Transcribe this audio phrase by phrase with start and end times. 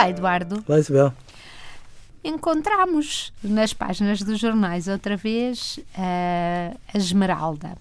[0.00, 0.64] Olá, Eduardo.
[0.66, 1.12] Olá, Isabel.
[2.24, 7.76] Encontramos nas páginas dos jornais outra vez uh, a Esmeralda.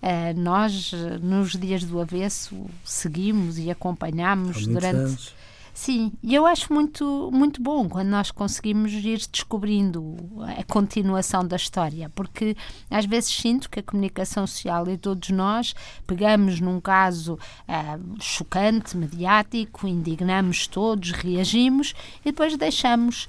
[0.00, 2.54] Uh, nós, nos dias do avesso,
[2.84, 4.96] seguimos e acompanhamos durante.
[4.96, 5.34] Anos.
[5.76, 10.16] Sim, e eu acho muito, muito bom quando nós conseguimos ir descobrindo
[10.58, 12.56] a continuação da história, porque
[12.90, 15.74] às vezes sinto que a comunicação social e todos nós
[16.06, 23.28] pegamos num caso uh, chocante, mediático, indignamos todos, reagimos e depois deixamos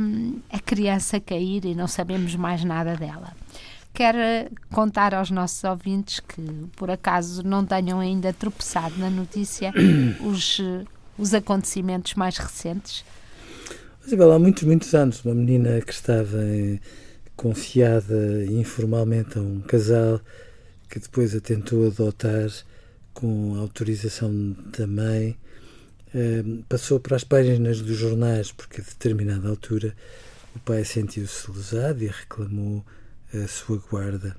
[0.00, 3.32] um, a criança cair e não sabemos mais nada dela.
[3.94, 6.42] Quer contar aos nossos ouvintes que,
[6.74, 9.72] por acaso, não tenham ainda tropeçado na notícia
[10.20, 10.60] os
[11.18, 13.04] os acontecimentos mais recentes?
[14.06, 16.38] Isabel, há muitos, muitos anos, uma menina que estava
[17.36, 20.20] confiada informalmente a um casal
[20.88, 22.48] que depois a tentou adotar
[23.12, 25.36] com autorização da mãe,
[26.14, 29.94] eh, passou para as páginas dos jornais porque a determinada altura
[30.54, 32.84] o pai sentiu-se lesado e reclamou
[33.32, 34.36] a sua guarda.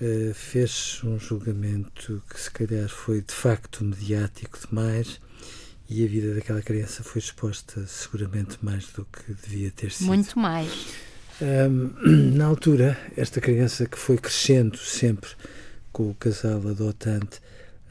[0.00, 5.20] Uh, fez um julgamento que se calhar foi de facto mediático demais
[5.88, 10.06] e a vida daquela criança foi exposta seguramente mais do que devia ter sido.
[10.06, 10.70] Muito mais.
[11.40, 15.30] Um, na altura, esta criança que foi crescendo sempre
[15.92, 17.40] com o casal adotante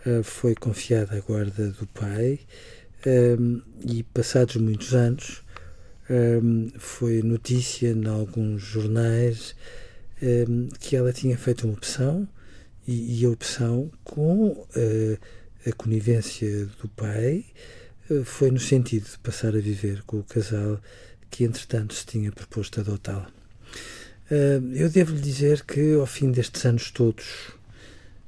[0.06, 2.40] uh, foi confiada à guarda do pai
[3.40, 5.42] um, e, passados muitos anos,
[6.10, 9.56] um, foi notícia em alguns jornais
[10.80, 12.28] que ela tinha feito uma opção
[12.88, 14.68] e, e a opção com uh,
[15.66, 17.46] a conivência do pai
[18.24, 20.80] foi no sentido de passar a viver com o casal
[21.30, 23.30] que, entretanto, se tinha proposto adotá-la.
[24.32, 27.52] Eh, eu devo-lhe dizer que, ao fim destes anos todos,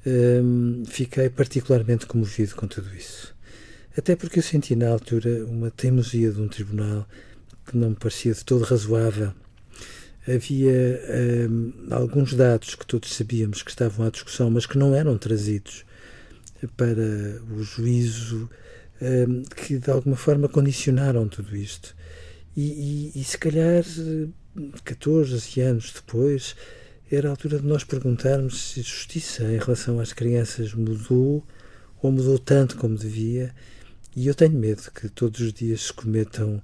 [0.06, 0.42] eh,
[0.88, 3.34] fiquei particularmente comovido com tudo isso.
[3.98, 7.08] Até porque eu senti na altura uma teimosia de um tribunal
[7.66, 9.34] que não me parecia de todo razoável.
[10.28, 11.02] Havia
[11.50, 15.86] um, alguns dados que todos sabíamos que estavam à discussão, mas que não eram trazidos
[16.78, 17.02] para
[17.52, 18.69] o juízo Ehm,
[19.56, 21.96] que de alguma forma condicionaram tudo isto.
[22.56, 23.84] E, e, e se calhar
[24.84, 26.56] 14 anos depois
[27.12, 31.44] era a altura de nós perguntarmos se a justiça em relação às crianças mudou
[32.02, 33.54] ou mudou tanto como devia.
[34.16, 36.62] E eu tenho medo que todos os dias se cometam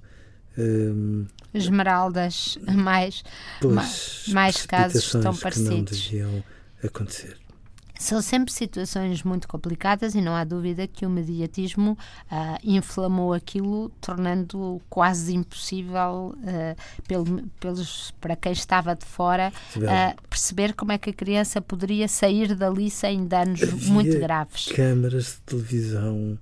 [0.58, 3.22] um, esmeraldas mais,
[3.64, 6.00] mais, mais casos tão parecidos.
[6.00, 6.44] Que não deviam
[6.82, 7.36] acontecer.
[7.98, 13.90] São sempre situações muito complicadas e não há dúvida que o mediatismo uh, inflamou aquilo,
[14.00, 20.98] tornando quase impossível uh, pelo, pelos, para quem estava de fora uh, perceber como é
[20.98, 24.66] que a criança poderia sair dali sem danos Havia muito graves.
[24.66, 26.38] Câmaras de televisão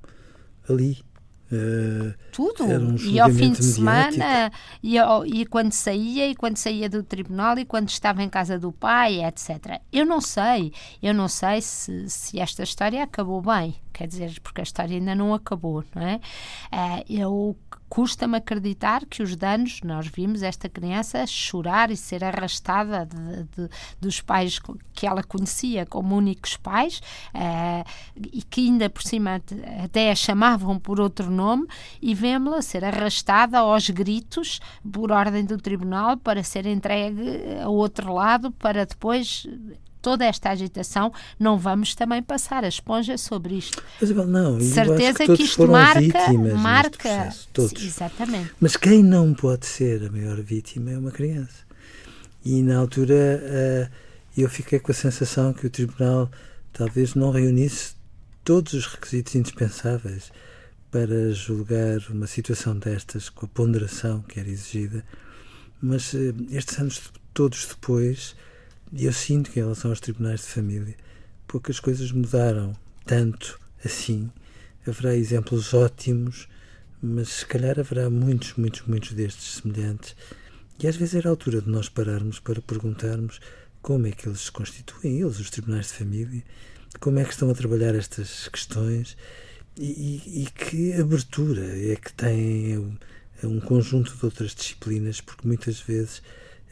[0.68, 1.04] ali
[1.52, 2.64] Uh, Tudo.
[2.64, 4.50] Um e ao fim de semana,
[4.82, 4.96] e,
[5.26, 9.24] e quando saía, e quando saía do tribunal, e quando estava em casa do pai,
[9.24, 9.80] etc.
[9.92, 10.72] Eu não sei,
[11.02, 15.14] eu não sei se, se esta história acabou bem quer dizer, porque a história ainda
[15.14, 16.16] não acabou, não é?
[16.72, 17.56] Uh, eu
[17.88, 23.70] custa-me acreditar que os danos, nós vimos esta criança chorar e ser arrastada de, de,
[24.00, 24.58] dos pais
[24.92, 27.00] que ela conhecia como únicos pais
[27.32, 27.88] uh,
[28.32, 29.40] e que ainda por cima
[29.84, 31.68] até a chamavam por outro nome
[32.02, 34.58] e vemos-la ser arrastada aos gritos
[34.92, 37.22] por ordem do tribunal para ser entregue
[37.62, 39.46] ao outro lado para depois
[40.04, 41.10] toda esta agitação,
[41.40, 43.82] não vamos também passar a esponja sobre isto.
[43.98, 47.80] Mas, não, certeza que, que, isto marca, marca, processo, todos.
[47.80, 48.50] Sim, exatamente.
[48.60, 51.64] Mas quem não pode ser a maior vítima é uma criança.
[52.44, 53.94] E na altura uh,
[54.36, 56.30] eu fiquei com a sensação que o tribunal
[56.70, 57.94] talvez não reunisse
[58.44, 60.30] todos os requisitos indispensáveis
[60.90, 65.02] para julgar uma situação destas com a ponderação que era exigida.
[65.80, 68.36] Mas uh, estes anos todos depois
[68.92, 70.96] eu sinto que, em relação aos tribunais de família,
[71.46, 74.30] poucas coisas mudaram tanto assim.
[74.86, 76.48] Haverá exemplos ótimos,
[77.02, 80.14] mas se calhar haverá muitos, muitos, muitos destes semelhantes.
[80.82, 83.40] E às vezes era a altura de nós pararmos para perguntarmos
[83.80, 86.42] como é que eles se constituem, eles, os tribunais de família,
[87.00, 89.16] como é que estão a trabalhar estas questões
[89.76, 92.96] e, e, e que abertura é que têm
[93.42, 96.22] um conjunto de outras disciplinas, porque muitas vezes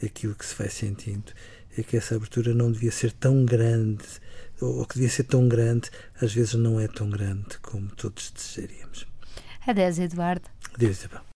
[0.02, 1.32] aquilo que se vai sentindo
[1.76, 4.04] é que essa abertura não devia ser tão grande,
[4.60, 5.90] ou que devia ser tão grande,
[6.20, 9.06] às vezes não é tão grande como todos desejaríamos.
[9.66, 10.48] Adeus, Eduardo.
[10.74, 11.31] Adeus, Isabel.